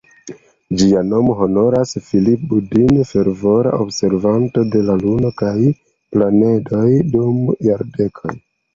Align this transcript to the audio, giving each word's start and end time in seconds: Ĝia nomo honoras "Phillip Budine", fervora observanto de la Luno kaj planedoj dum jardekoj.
Ĝia 0.81 1.01
nomo 1.09 1.35
honoras 1.41 1.91
"Phillip 2.07 2.47
Budine", 2.55 3.05
fervora 3.11 3.75
observanto 3.85 4.67
de 4.75 4.83
la 4.91 4.99
Luno 5.05 5.35
kaj 5.45 5.55
planedoj 5.71 6.87
dum 7.17 7.43
jardekoj. 7.73 8.39